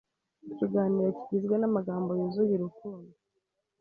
[0.49, 3.13] Ikiganiro kigizwe n’amagambo yuzuye urukundo